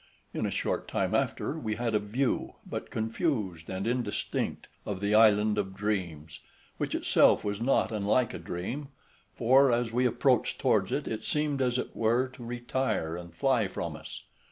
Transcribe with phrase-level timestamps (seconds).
[0.33, 5.13] In a short time after we had a view, but confused and indistinct, of the
[5.13, 6.39] Island of Dreams,
[6.79, 8.87] which itself was not unlike a dream,
[9.35, 13.67] for as we approached towards it, it seemed as it were to retire and fly
[13.67, 14.23] from us.